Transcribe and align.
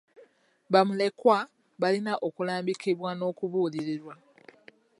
Bamulekwa 0.71 1.37
balina 1.81 2.13
okulambikibwa 2.27 3.09
n'okubuulirirwa. 3.15 4.13